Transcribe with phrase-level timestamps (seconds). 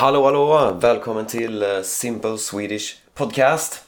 [0.00, 0.76] Hallå hallå!
[0.80, 3.84] Välkommen till eh, Simple Swedish Podcast.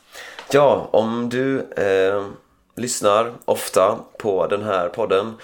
[0.51, 2.27] Ja, om du eh,
[2.77, 5.35] lyssnar ofta på den här podden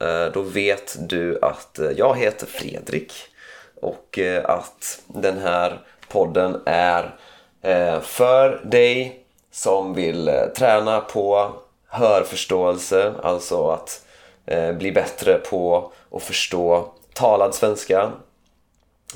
[0.00, 3.12] eh, då vet du att eh, jag heter Fredrik
[3.80, 7.16] och eh, att den här podden är
[7.62, 11.52] eh, för dig som vill eh, träna på
[11.86, 14.04] hörförståelse, alltså att
[14.78, 18.12] bli bättre på att förstå talad svenska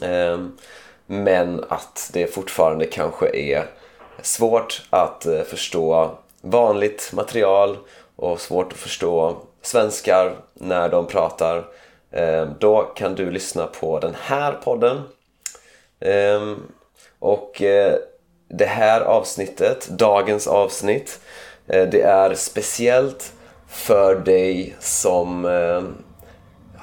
[0.02, 0.56] ehm,
[1.12, 3.66] men att det fortfarande kanske är
[4.22, 7.78] svårt att eh, förstå vanligt material
[8.16, 11.64] och svårt att förstå svenskar när de pratar.
[12.10, 15.00] Eh, då kan du lyssna på den här podden.
[16.00, 16.62] Ehm,
[17.18, 17.94] och eh,
[18.48, 21.20] det här avsnittet, dagens avsnitt,
[21.66, 23.32] det är speciellt
[23.68, 25.44] för dig som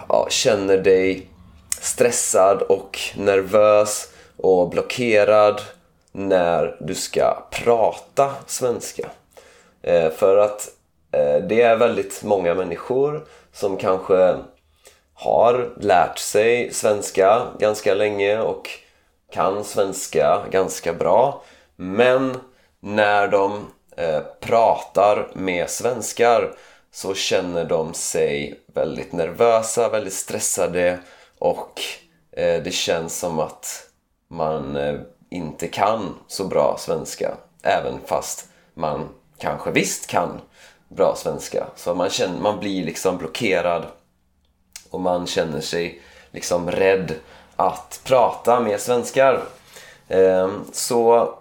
[0.09, 1.27] ja, känner dig
[1.81, 4.08] stressad och nervös
[4.41, 5.61] och blockerad
[6.11, 9.09] när du ska prata svenska.
[9.81, 10.69] Eh, för att
[11.11, 14.35] eh, det är väldigt många människor som kanske
[15.13, 18.69] har lärt sig svenska ganska länge och
[19.31, 21.43] kan svenska ganska bra.
[21.75, 22.37] Men
[22.79, 23.67] när de
[23.97, 26.51] eh, pratar med svenskar
[26.91, 30.99] så känner de sig väldigt nervösa, väldigt stressade
[31.39, 31.81] och
[32.31, 33.88] eh, det känns som att
[34.29, 34.99] man eh,
[35.29, 40.41] inte kan så bra svenska även fast man kanske visst kan
[40.87, 41.67] bra svenska.
[41.75, 43.85] Så man, känner, man blir liksom blockerad
[44.89, 47.15] och man känner sig liksom rädd
[47.55, 49.43] att prata med svenskar.
[50.07, 51.33] Ehm, så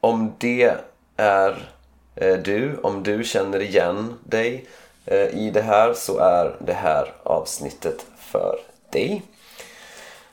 [0.00, 0.74] om det
[1.16, 1.70] är
[2.14, 4.66] eh, du, om du känner igen dig
[5.04, 8.58] eh, i det här så är det här avsnittet för
[8.90, 9.22] dig.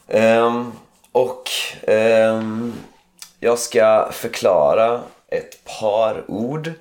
[0.07, 0.71] Ehm,
[1.15, 1.49] och
[1.87, 2.73] um,
[3.39, 6.71] jag ska förklara ett par ord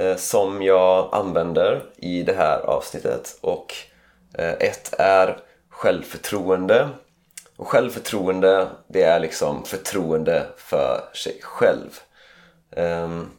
[0.00, 3.74] uh, som jag använder i det här avsnittet och
[4.38, 5.38] uh, ett är
[5.68, 6.88] självförtroende
[7.56, 12.00] och självförtroende det är liksom förtroende för sig själv.
[12.76, 13.30] Um,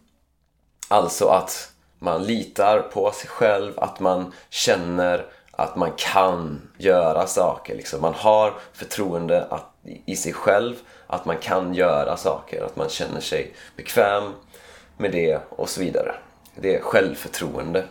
[0.87, 7.75] alltså att man litar på sig själv, att man känner att man kan göra saker.
[7.75, 8.01] Liksom.
[8.01, 9.74] Man har förtroende att,
[10.05, 10.75] i sig själv,
[11.07, 14.33] att man kan göra saker, att man känner sig bekväm
[14.97, 16.15] med det och så vidare.
[16.55, 17.85] Det är självförtroende.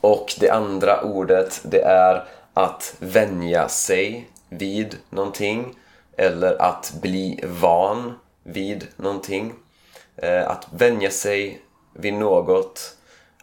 [0.00, 5.74] Och det andra ordet, det är att vänja sig vid någonting
[6.16, 9.52] eller att bli van vid någonting.
[10.16, 12.96] Eh, att vänja sig vid något,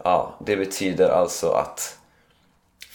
[0.03, 1.99] ja, det betyder alltså att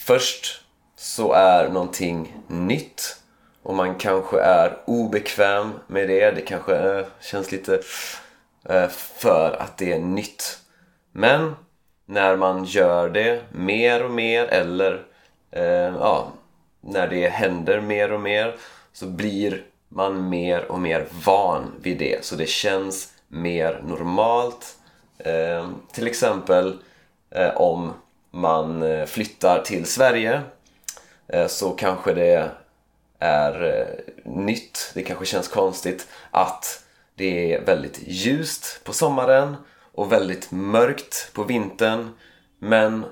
[0.05, 0.61] Först
[0.95, 3.17] så är någonting nytt
[3.65, 6.31] och man kanske är obekväm med det.
[6.31, 7.81] Det kanske eh, känns lite
[8.69, 10.59] eh, för att det är nytt.
[11.11, 11.55] Men
[12.05, 15.05] när man gör det mer och mer eller
[15.51, 16.31] eh, ja,
[16.81, 18.55] när det händer mer och mer
[18.93, 22.25] så blir man mer och mer van vid det.
[22.25, 24.75] Så det känns mer normalt.
[25.91, 26.77] till exempel
[27.55, 27.93] om
[28.31, 30.41] man flyttar till Sverige
[31.27, 32.49] eh, så kanske det
[33.19, 36.83] är eh, nytt, det kanske känns konstigt att
[37.15, 39.55] det är väldigt ljust på sommaren
[39.93, 42.09] och väldigt mörkt på vintern
[42.59, 43.05] men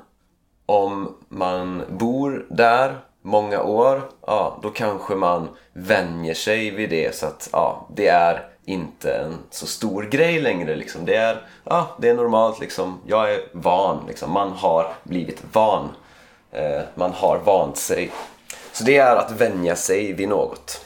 [0.65, 7.25] om man bor där många år, ja då kanske man vänjer sig vid det så
[7.25, 11.05] att ja, det är inte en så stor grej längre liksom.
[11.05, 13.01] Det är, ja, det är normalt liksom.
[13.05, 14.31] Jag är van liksom.
[14.31, 15.89] Man har blivit van.
[16.51, 18.11] Eh, man har vant sig.
[18.73, 20.85] Så det är att vänja sig vid något.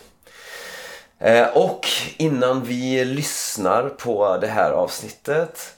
[1.20, 1.88] Eh, och
[2.18, 5.74] innan vi lyssnar på det här avsnittet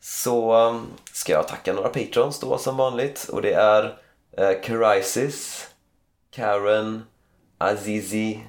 [0.00, 3.98] så mm, ska jag tacka några patrons då som vanligt och det är
[4.36, 5.68] eh, Crisis,
[6.30, 7.04] Karen,
[7.58, 8.40] Azizi,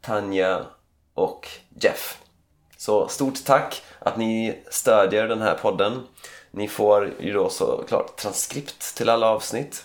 [0.00, 0.64] Tanja
[1.14, 1.48] och
[1.80, 2.18] Jeff.
[2.76, 6.06] Så stort tack att ni stödjer den här podden.
[6.50, 9.84] Ni får ju då såklart transkript till alla avsnitt.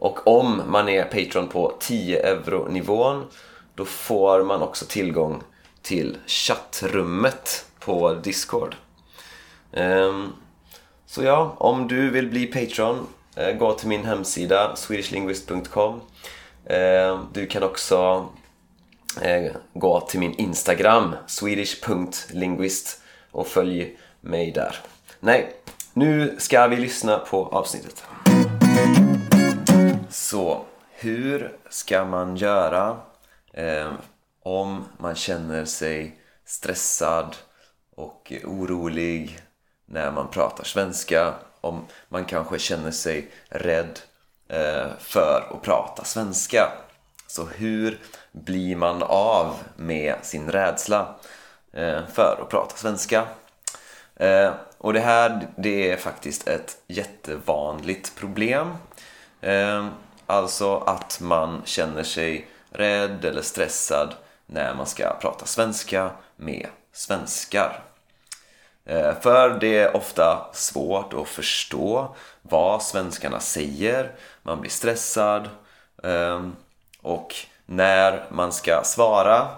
[0.00, 3.24] Och om man är Patreon på 10 euro nivån
[3.74, 5.42] då får man också tillgång
[5.82, 8.76] till chattrummet på Discord.
[9.72, 10.32] Ehm,
[11.06, 13.06] så ja, om du vill bli Patreon,
[13.36, 16.00] eh, gå till min hemsida swedishlinguist.com.
[16.66, 18.28] Ehm, du kan också
[19.22, 23.00] eh, gå till min Instagram, swedish.linguist
[23.30, 24.76] och följ mig där.
[25.20, 25.52] Nej,
[25.92, 28.04] nu ska vi lyssna på avsnittet.
[30.10, 33.00] Så, hur ska man göra
[33.52, 33.92] eh,
[34.42, 37.36] om man känner sig stressad
[37.96, 39.40] och orolig
[39.86, 41.34] när man pratar svenska.
[41.60, 44.00] Om man kanske känner sig rädd
[44.48, 46.72] eh, för att prata svenska.
[47.26, 48.00] Så hur
[48.32, 51.14] blir man av med sin rädsla
[51.72, 53.26] eh, för att prata svenska?
[54.16, 58.76] Eh, och det här det är faktiskt ett jättevanligt problem.
[59.40, 59.90] Ehm,
[60.26, 64.14] alltså att man känner sig rädd eller stressad
[64.46, 67.82] när man ska prata svenska med svenskar.
[68.84, 74.12] Ehm, för det är ofta svårt att förstå vad svenskarna säger.
[74.42, 75.48] Man blir stressad
[76.02, 76.56] ehm,
[77.02, 77.34] och
[77.66, 79.48] när man ska svara,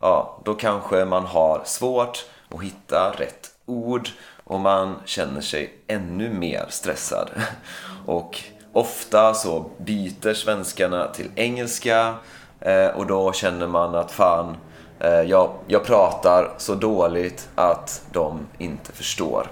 [0.00, 4.08] ja, då kanske man har svårt att hitta rätt ord
[4.44, 7.30] och man känner sig ännu mer stressad.
[8.06, 8.42] Och
[8.78, 12.14] ofta så byter svenskarna till engelska
[12.60, 14.56] eh, och då känner man att fan,
[15.00, 19.46] eh, jag, jag pratar så dåligt att de inte förstår.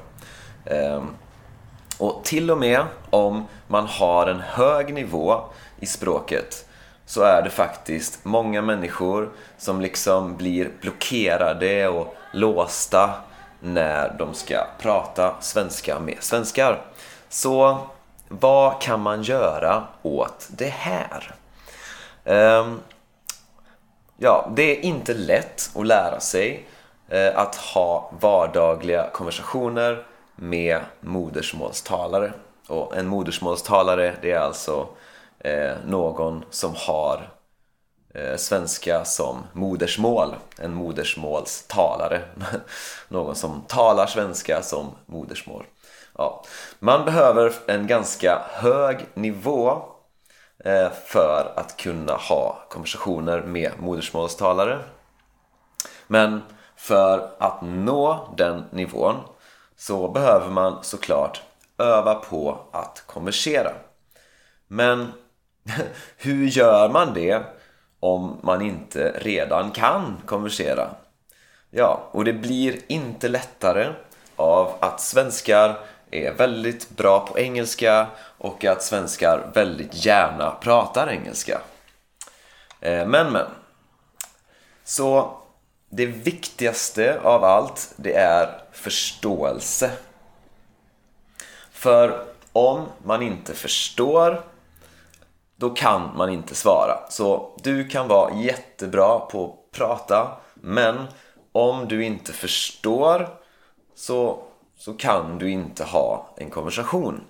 [0.64, 1.06] Ehm,
[1.98, 5.40] och till och med om man har en hög nivå
[5.80, 6.66] i språket
[7.06, 13.10] så är det faktiskt många människor som liksom blir blockerade och låsta
[13.60, 16.82] när de ska prata svenska med svenskar.
[17.28, 17.78] Så
[18.28, 21.34] vad kan man göra åt det här?
[22.24, 22.80] Um,
[24.18, 26.68] Ja, det är inte lätt att lära sig
[27.12, 30.06] uh, att ha vardagliga konversationer
[30.36, 32.32] med modersmålstalare.
[32.68, 34.88] Och en modersmålstalare det är alltså
[35.46, 37.30] uh, någon som har
[38.16, 40.34] uh, svenska som modersmål.
[40.58, 42.22] En modersmålstalare.
[43.08, 45.64] någon som talar svenska som modersmål.
[46.18, 46.44] Ja.
[46.78, 49.82] Man behöver en ganska hög nivå
[50.64, 54.78] eh, för att kunna ha konversationer med modersmålstalare.
[56.06, 56.42] Men
[56.76, 59.14] för att nå den nivån
[59.76, 61.42] så behöver man såklart
[61.78, 63.72] öva på att konversera.
[64.68, 65.12] Men
[66.16, 67.42] hur gör man det
[68.00, 70.88] om man inte redan kan konversera?
[71.70, 73.92] Ja, och det blir inte lättare
[74.36, 75.78] av att svenskar
[76.10, 78.06] är väldigt bra på engelska
[78.38, 81.60] och att svenskar väldigt gärna pratar engelska.
[82.80, 83.46] Eh, men men.
[84.84, 85.38] Så
[85.88, 89.90] det viktigaste av allt det är förståelse.
[91.70, 94.42] För om man inte förstår
[95.56, 97.10] då kan man inte svara.
[97.10, 101.06] Så du kan vara jättebra på att prata men
[101.52, 103.28] om du inte förstår
[103.94, 104.45] så
[104.76, 107.20] så kan du inte ha en konversation.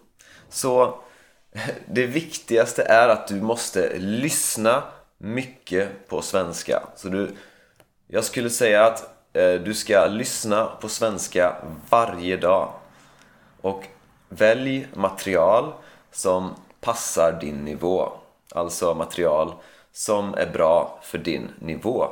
[0.49, 0.99] Så
[1.87, 4.83] det viktigaste är att du måste lyssna
[5.19, 6.83] mycket på svenska.
[6.97, 7.37] Så du,
[8.07, 11.57] jag skulle säga att eh, du ska lyssna på svenska
[11.91, 12.73] varje dag.
[13.61, 13.85] Och
[14.29, 15.73] välj material
[16.13, 18.13] som passar din nivå.
[18.55, 19.53] Alltså material
[19.93, 22.07] som är bra för din nivå.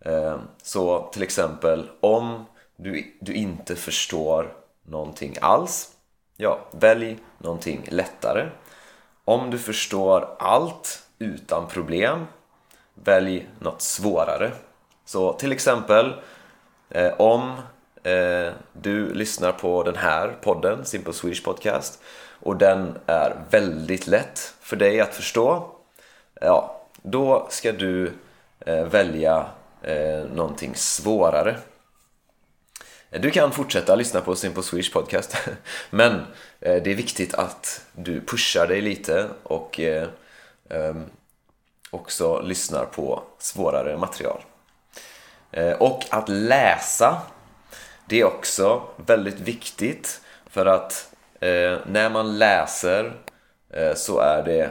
[0.00, 2.44] Eh, så till exempel om
[2.76, 4.52] du, du inte förstår
[4.82, 5.92] någonting alls,
[6.36, 8.48] ja, välj någonting lättare.
[9.24, 12.26] Om du förstår allt utan problem,
[12.94, 14.52] välj något svårare.
[15.04, 16.14] Så till exempel
[16.88, 17.52] eh, om
[18.02, 22.02] eh, du lyssnar på den här podden, Simple Swedish Podcast,
[22.40, 25.70] och den är väldigt lätt för dig att förstå,
[26.40, 28.12] ja, då ska du
[28.60, 29.46] eh, välja
[29.82, 31.56] eh, någonting svårare.
[33.10, 35.36] Du kan fortsätta lyssna på Simple Swedish Podcast
[35.90, 36.12] men
[36.60, 40.08] eh, det är viktigt att du pushar dig lite och eh,
[40.70, 41.04] ehm,
[41.90, 44.42] också lyssnar på svårare material.
[45.52, 47.22] Eh, och att läsa,
[48.06, 50.20] det är också väldigt viktigt
[50.50, 51.12] för att
[51.86, 53.12] när man läser
[53.94, 54.70] så är det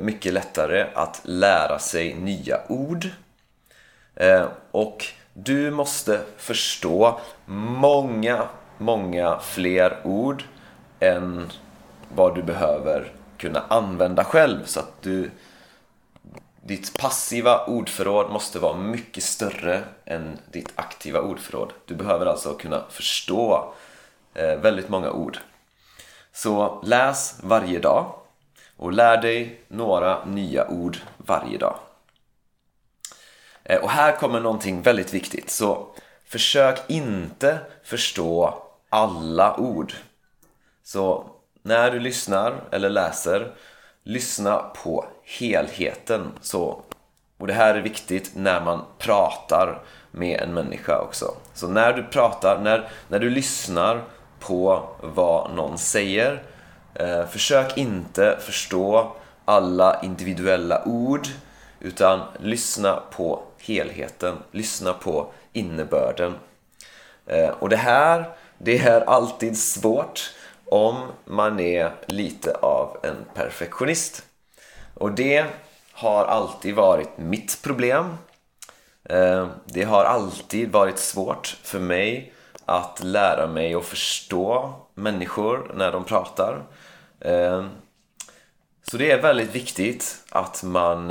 [0.00, 3.06] mycket lättare att lära sig nya ord.
[4.70, 8.48] Och du måste förstå många,
[8.78, 10.44] många fler ord
[11.00, 11.50] än
[12.14, 15.30] vad du behöver kunna använda själv så att du
[16.64, 21.72] ditt passiva ordförråd måste vara mycket större än ditt aktiva ordförråd.
[21.86, 23.72] Du behöver alltså kunna förstå
[24.34, 25.38] eh, väldigt många ord.
[26.32, 28.14] Så läs varje dag
[28.76, 31.78] och lär dig några nya ord varje dag.
[33.64, 35.50] Eh, och här kommer någonting väldigt viktigt.
[35.50, 35.86] Så
[36.24, 39.92] försök inte förstå alla ord.
[40.84, 41.26] Så
[41.62, 43.52] när du lyssnar eller läser,
[44.04, 46.32] lyssna på helheten.
[46.40, 46.82] Så
[47.38, 51.34] Och det här är viktigt när man pratar med en människa också.
[51.54, 54.02] Så när du pratar, när, när du lyssnar
[54.40, 56.42] på vad någon säger,
[56.94, 59.12] eh, försök inte förstå
[59.44, 61.28] alla individuella ord,
[61.82, 66.34] utan lyssna på helheten, lyssna på innebörden.
[67.26, 70.34] Eh, och det här, det är alltid svårt
[70.64, 74.26] om man är lite av en perfektionist.
[74.94, 75.46] Och det
[75.92, 78.18] har alltid varit mitt problem.
[79.04, 82.32] Eh, det har alltid varit svårt för mig
[82.64, 86.62] att lära mig att förstå människor när de pratar.
[87.20, 87.64] Eh,
[88.82, 91.10] så det är väldigt viktigt att man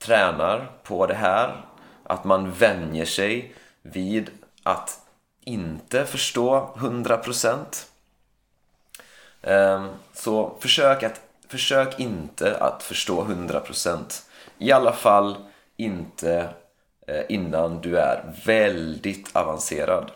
[0.00, 1.64] tränar på det här,
[2.02, 4.30] att man vänjer sig vid
[4.62, 5.00] att
[5.40, 7.86] inte förstå 100%.
[9.42, 14.22] Ehm, så försök att försök inte att förstå 100%
[14.58, 15.36] i alla fall
[15.76, 16.54] inte
[17.06, 20.10] eh, innan du är väldigt avancerad.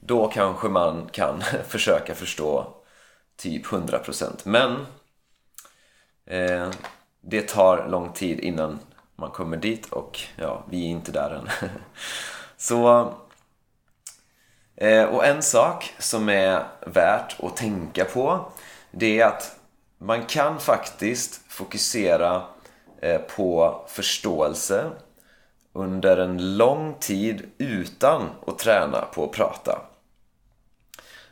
[0.00, 2.74] Då kanske man kan försöka förstå
[3.36, 4.86] typ 100% men
[6.26, 6.70] eh,
[7.20, 8.78] det tar lång tid innan
[9.16, 11.70] man kommer dit och ja, vi är inte där än
[12.56, 13.12] så
[14.76, 18.52] eh, och en sak som är värt att tänka på
[18.90, 19.56] det är att
[19.98, 22.42] man kan faktiskt fokusera
[23.02, 24.90] eh, på förståelse
[25.72, 29.82] under en lång tid utan att träna på att prata.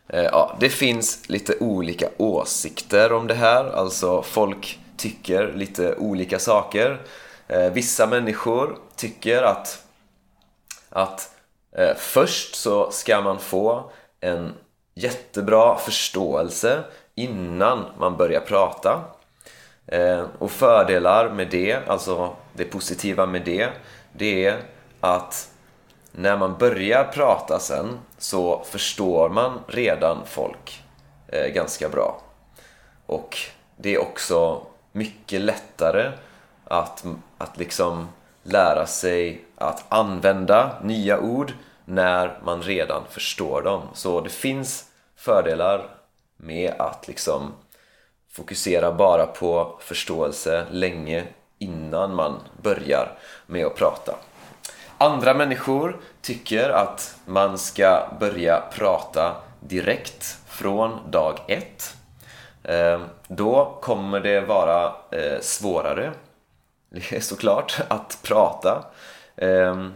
[0.09, 6.39] Eh, ja, det finns lite olika åsikter om det här, alltså folk tycker lite olika
[6.39, 7.03] saker.
[7.49, 9.85] Eh, vissa människor tycker att,
[10.91, 11.31] att
[11.73, 13.91] eh, först så ska man få
[14.21, 14.55] en
[14.95, 19.05] jättebra förståelse innan man börjar prata.
[19.87, 23.69] Eh, och fördelar med det, alltså det positiva med det,
[24.13, 24.63] det är
[25.01, 25.51] att
[26.13, 30.83] när man börjar prata sen så förstår man redan folk
[31.29, 32.21] eh, ganska bra.
[33.07, 33.39] Och
[33.77, 34.67] det är också
[34.99, 36.13] mycket lättare
[36.65, 37.05] att,
[37.39, 38.09] att liksom
[38.43, 41.53] lära sig att använda nya ord
[41.85, 43.83] när man redan förstår dem.
[43.95, 44.85] Så det finns
[45.17, 45.89] fördelar
[46.37, 47.53] med att liksom
[48.31, 51.25] fokusera bara på förståelse länge
[51.59, 54.15] innan man börjar med att prata.
[54.99, 61.98] Andra människor tycker att man ska börja prata direkt från dag ett.
[62.65, 66.13] Ehm, då kommer det vara eh, svårare,
[67.21, 68.85] såklart, att prata.
[69.37, 69.95] Ehm,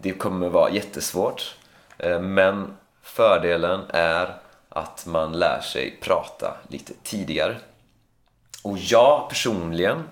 [0.00, 1.56] det kommer vara jättesvårt,
[1.98, 4.36] ehm, men fördelen är
[4.68, 7.56] att man lär sig prata lite tidigare.
[8.62, 10.02] Och jag personligen,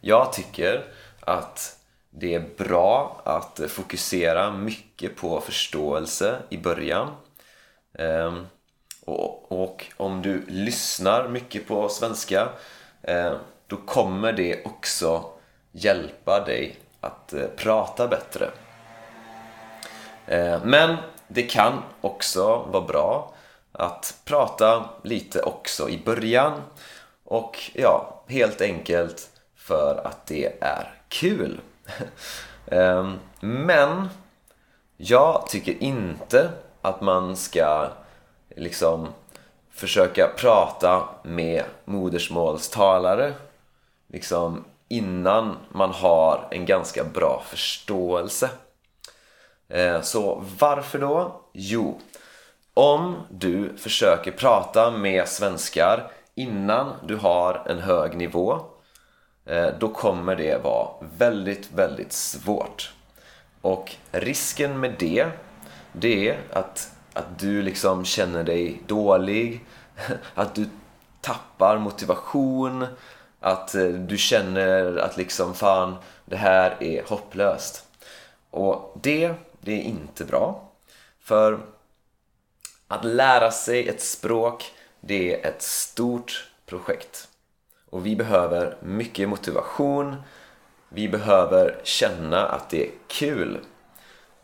[0.00, 0.84] jag tycker
[1.20, 1.78] att
[2.10, 7.08] det är bra att fokusera mycket på förståelse i början.
[9.06, 12.48] Och, och, om du lyssnar mycket på svenska
[13.02, 13.32] eh,
[13.66, 15.24] då kommer det också
[15.72, 18.50] hjälpa dig att eh, prata bättre.
[20.26, 20.96] Eh, men
[21.28, 23.34] det kan också vara bra
[23.72, 26.62] att prata lite också i början
[27.24, 31.60] och ja, helt enkelt för att det är kul.
[32.68, 34.08] Eh, men
[34.96, 36.50] jag tycker inte
[36.82, 37.88] att man ska
[38.56, 39.08] liksom
[39.70, 43.34] försöka prata med modersmålstalare
[44.08, 48.50] liksom innan man har en ganska bra förståelse.
[49.68, 51.40] Eh, så varför då?
[51.52, 52.00] Jo,
[52.74, 58.60] om du försöker prata med svenskar innan du har en hög nivå
[59.46, 62.92] eh, då kommer det vara väldigt, väldigt svårt.
[63.60, 65.26] Och risken med det,
[65.92, 69.64] det är att, att du liksom känner dig dålig,
[70.34, 70.68] att du
[71.20, 72.86] tappar motivation,
[73.40, 77.84] att eh, du känner att liksom fan, det här är hopplöst.
[78.50, 80.72] Och det, det är inte bra.
[81.20, 81.60] För
[82.88, 84.64] att lära sig ett språk,
[85.00, 87.28] det är ett stort projekt.
[87.90, 90.16] Och vi behöver mycket motivation,
[90.88, 93.60] vi behöver känna att det är kul.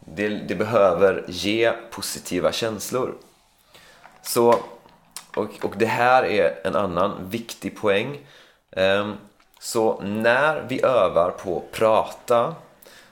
[0.05, 3.15] Det, det behöver ge positiva känslor.
[4.23, 4.55] Så,
[5.37, 8.19] och, och det här är en annan viktig poäng.
[8.71, 9.13] Ehm,
[9.61, 12.55] så när vi övar på att prata,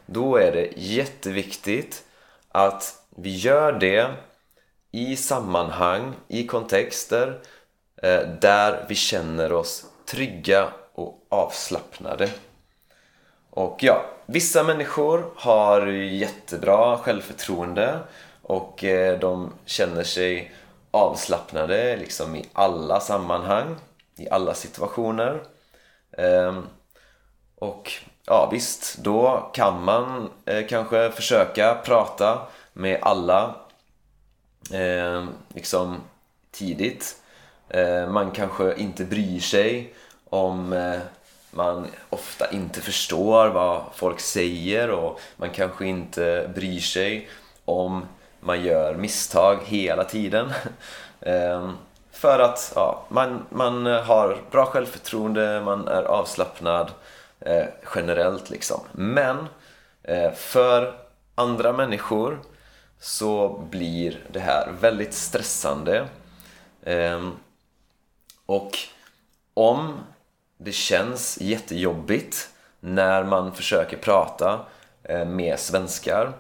[0.07, 2.05] då är det jätteviktigt
[2.49, 4.11] att vi gör det
[4.91, 7.41] i sammanhang, i kontexter
[8.03, 12.31] eh, där vi känner oss trygga och avslappnade.
[13.51, 17.99] Och ja, vissa människor har jättebra självförtroende
[18.43, 20.53] och eh, de känner sig
[20.91, 23.77] avslappnade liksom i alla sammanhang,
[24.17, 25.43] i alla situationer.
[26.13, 26.67] Ehm,
[27.55, 27.93] och
[28.27, 32.39] ja, visst, då kan man eh, kanske försöka prata
[32.73, 33.55] med alla
[34.73, 35.97] ehm, liksom
[36.51, 37.17] tidigt.
[37.69, 39.95] Ehm, man kanske inte bryr sig
[40.25, 41.01] om eh,
[41.51, 47.29] man ofta inte förstår vad folk säger och man kanske inte bryr sig
[47.65, 48.07] om
[48.41, 50.53] man gör misstag hela tiden.
[51.21, 51.77] Ehm,
[52.13, 56.91] för att ja, man, man har bra självförtroende, man är avslappnad
[57.41, 57.65] eh,
[57.95, 58.81] generellt liksom.
[58.93, 59.49] Men
[60.03, 60.95] eh, för
[61.35, 62.41] andra människor
[63.01, 66.09] så blir det här väldigt stressande.
[66.83, 67.29] Eh,
[68.47, 68.79] och
[69.55, 69.99] om
[70.63, 72.49] det känns jättejobbigt
[72.81, 74.61] när man försöker prata
[75.03, 76.33] eh, med svenskar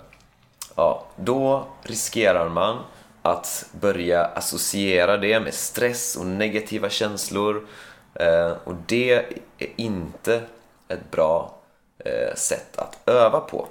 [0.74, 2.84] ja, då riskerar man
[3.22, 7.66] att börja associera det med stress och negativa känslor
[8.14, 9.12] eh, och det
[9.58, 10.42] är inte
[10.88, 11.54] ett bra
[12.04, 13.66] eh, sätt att öva på.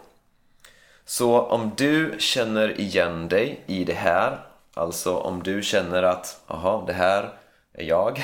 [1.06, 4.40] Så om du känner igen dig i det här,
[4.74, 7.34] alltså om du känner att aha, det här
[7.74, 8.24] är jag,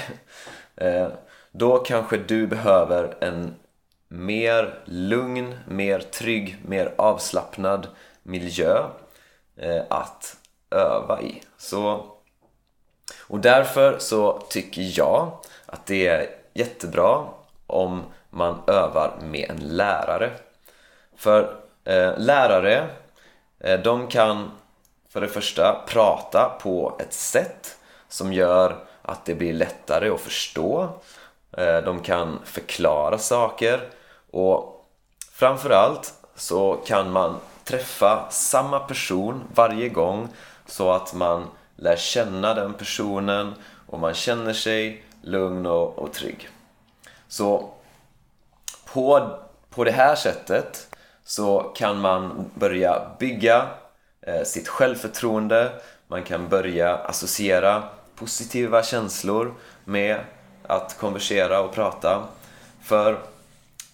[1.57, 3.55] då kanske du behöver en
[4.07, 7.87] mer lugn, mer trygg, mer avslappnad
[8.23, 8.83] miljö
[9.57, 10.37] eh, att
[10.71, 11.41] öva i.
[11.57, 12.05] Så,
[13.27, 15.31] och därför så tycker jag
[15.65, 17.25] att det är jättebra
[17.67, 20.31] om man övar med en lärare.
[21.15, 22.89] För eh, lärare,
[23.59, 24.51] eh, de kan
[25.09, 30.89] för det första prata på ett sätt som gör att det blir lättare att förstå.
[31.57, 33.89] Eh, de kan förklara saker
[34.31, 34.87] och
[35.31, 40.27] framförallt så kan man träffa samma person varje gång
[40.65, 43.53] så att man lär känna den personen
[43.87, 46.49] och man känner sig lugn och, och trygg.
[47.27, 47.69] Så
[48.93, 49.29] på,
[49.69, 50.87] på det här sättet
[51.23, 53.67] så kan man börja bygga
[54.21, 55.71] eh, sitt självförtroende,
[56.07, 57.83] man kan börja associera
[58.15, 59.53] positiva känslor
[59.83, 60.19] med
[60.67, 62.27] att konversera och prata.
[62.83, 63.19] För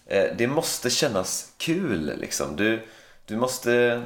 [0.06, 2.56] eh, det måste kännas kul liksom.
[2.56, 2.88] Du,
[3.24, 4.02] du måste...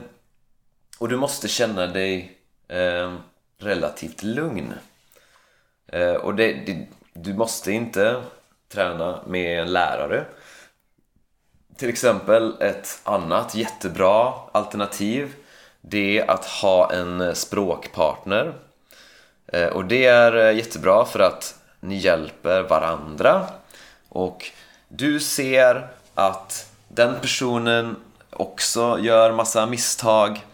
[0.98, 3.14] Och du måste känna dig eh,
[3.58, 4.72] relativt lugn.
[5.86, 8.22] Eh, och det, det, du måste inte
[8.68, 10.24] träna med en lärare.
[11.76, 15.34] Till exempel ett annat jättebra alternativ
[15.88, 18.54] det är att ha en språkpartner.
[19.46, 21.54] Eh, och det är eh, jättebra för att
[21.86, 23.46] ni hjälper varandra
[24.08, 24.50] och
[24.88, 27.96] du ser att den personen
[28.30, 30.44] också gör massa misstag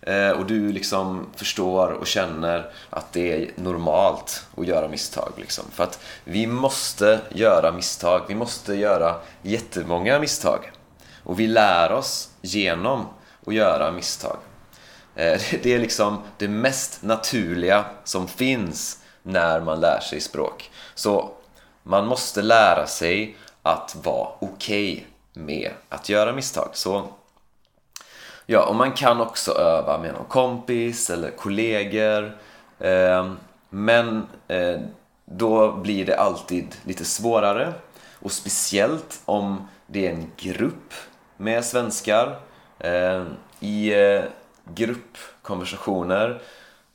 [0.00, 5.32] eh, och du liksom förstår och känner att det är normalt att göra misstag.
[5.36, 5.64] Liksom.
[5.72, 8.22] För att vi måste göra misstag.
[8.28, 10.72] Vi måste göra jättemånga misstag.
[11.22, 13.06] Och vi lär oss genom
[13.46, 14.36] att göra misstag.
[15.14, 20.70] Eh, det är liksom det mest naturliga som finns när man lär sig språk.
[20.94, 21.30] Så
[21.82, 26.68] man måste lära sig att vara okej okay med att göra misstag.
[26.72, 27.08] Så
[28.48, 32.36] Ja, och man kan också öva med någon kompis eller kollegor.
[32.78, 33.32] Eh,
[33.70, 34.80] men eh,
[35.24, 37.72] då blir det alltid lite svårare.
[38.20, 40.94] Och speciellt om det är en grupp
[41.36, 42.38] med svenskar.
[42.78, 43.24] Eh,
[43.60, 44.22] I eh,
[44.74, 46.42] gruppkonversationer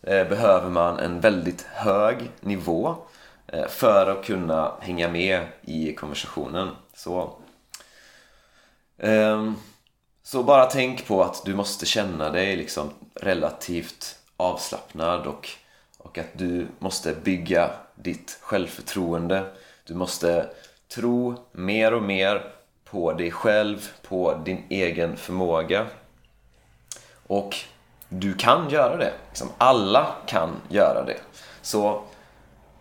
[0.04, 2.96] Eh, behöver man en väldigt hög nivå
[3.48, 6.70] eh, för att kunna hänga med i konversationen.
[6.94, 7.34] Så
[8.98, 9.56] ehm,
[10.24, 15.50] så bara tänk på att du måste känna dig liksom relativt avslappnad och,
[15.98, 19.52] och att du måste bygga ditt självförtroende.
[19.84, 20.50] Du måste
[20.88, 25.88] tro mer och mer på dig själv, på din egen förmåga.
[27.28, 27.56] Och
[28.14, 29.14] du kan göra det.
[29.30, 31.18] Liksom alla kan göra det.
[31.62, 32.04] Så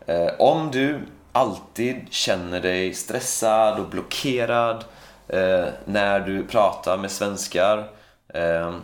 [0.07, 1.01] eh, om du
[1.33, 4.85] alltid känner dig stressad och blockerad
[5.29, 7.91] eh, när du pratar med svenskar.
[8.29, 8.75] Eh,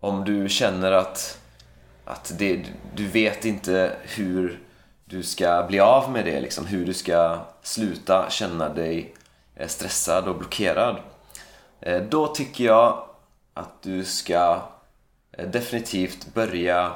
[0.00, 1.38] om du känner att,
[2.04, 4.60] att det, du vet inte hur
[5.04, 9.14] du ska bli av med det, liksom, hur du ska sluta känna dig
[9.54, 10.96] eh, stressad och blockerad.
[11.80, 13.04] Eh, då tycker jag
[13.54, 14.62] att du ska
[15.38, 16.92] Eh, definitivt börja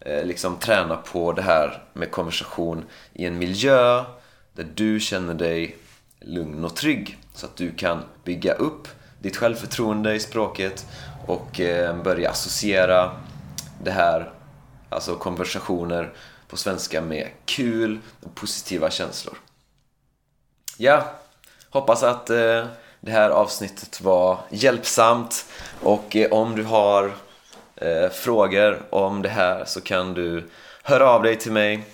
[0.00, 4.04] eh, liksom träna på det här med konversation i en miljö
[4.52, 5.76] där du känner dig
[6.20, 7.18] lugn och trygg.
[7.34, 8.88] Så att du kan bygga upp
[9.20, 10.86] ditt självförtroende i språket
[11.26, 13.20] och eh, börja associera
[13.84, 14.30] det här,
[14.88, 16.12] alltså konversationer
[16.48, 19.34] på svenska med kul och positiva känslor.
[20.76, 21.12] Ja,
[21.70, 25.46] hoppas att det här avsnittet var hjälpsamt
[25.82, 27.12] och om du har
[27.82, 30.50] eh, frågor om det här så kan du
[30.82, 31.84] höra av dig till mig.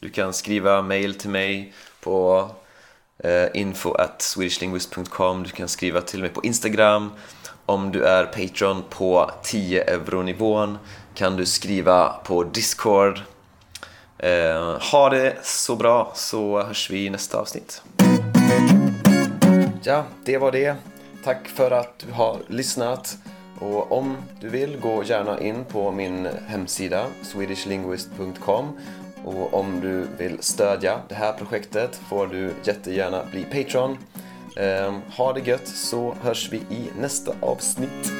[0.00, 2.50] Du kan skriva mail till mig på
[3.18, 7.12] eh, info at swedishlinguist.com Du kan skriva till mig på Instagram.
[7.66, 10.78] Om du är Patreon på 10 euro-nivån
[11.14, 13.20] kan du skriva på Discord.
[14.18, 17.82] Eh, ha det så bra så hörs vi i nästa avsnitt.
[19.82, 20.76] Ja, det var det.
[21.24, 23.16] Tack för att du har lyssnat.
[23.64, 28.78] Och om du vill, gå gärna in på min hemsida swedishlinguist.com
[29.24, 33.98] och om du vill stödja det här projektet får du jättegärna bli Patreon.
[34.56, 38.12] Ehm, ha det gött så hörs vi i nästa avsnitt.